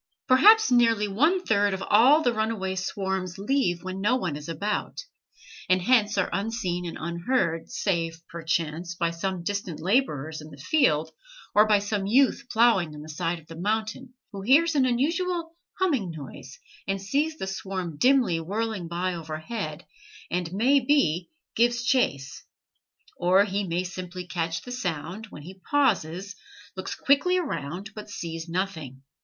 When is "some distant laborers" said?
9.11-10.41